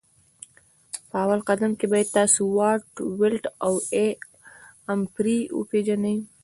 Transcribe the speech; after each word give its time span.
په 1.09 1.15
اول 1.23 1.39
قدم 1.49 1.71
کي 1.79 1.85
باید 1.91 2.13
تاسو 2.17 2.41
واټ 2.57 2.83
ولټ 3.19 3.45
او 3.65 3.73
A 4.05 4.07
امپري 4.93 5.39
وپيژني 5.57 6.15